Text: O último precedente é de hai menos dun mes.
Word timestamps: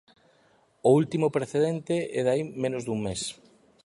O 0.87 0.89
último 1.01 1.33
precedente 1.37 1.95
é 2.19 2.21
de 2.25 2.31
hai 2.33 2.41
menos 2.63 2.81
dun 2.83 2.99
mes. 3.05 3.21